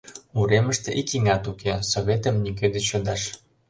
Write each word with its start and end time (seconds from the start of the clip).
Уремыште 0.39 0.89
ик 0.99 1.07
еҥат 1.17 1.43
уке, 1.51 1.73
Советым 1.91 2.35
нигӧ 2.43 2.67
деч 2.75 2.85
йодаш. 2.91 3.21